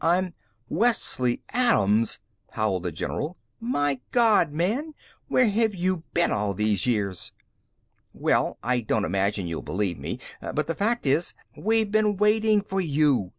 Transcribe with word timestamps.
"I'm" 0.03 0.33
"Wesley 0.67 1.43
Adams!" 1.49 2.17
howled 2.53 2.81
the 2.81 2.91
general. 2.91 3.37
"My 3.59 3.99
God, 4.09 4.51
man, 4.51 4.95
where 5.27 5.47
have 5.47 5.75
you 5.75 5.97
been 6.15 6.31
all 6.31 6.55
these 6.55 6.87
years?" 6.87 7.31
"Well, 8.11 8.57
I 8.63 8.81
don't 8.81 9.05
imagine 9.05 9.45
you'll 9.45 9.61
believe 9.61 9.99
me, 9.99 10.17
but 10.41 10.65
the 10.65 10.73
fact 10.73 11.05
is...." 11.05 11.35
"We've 11.55 11.91
been 11.91 12.17
waiting 12.17 12.61
for 12.63 12.81
you. 12.81 13.29